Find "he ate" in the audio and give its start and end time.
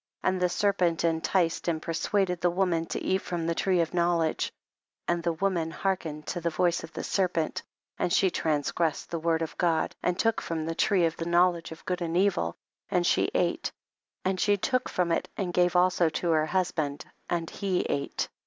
17.51-18.27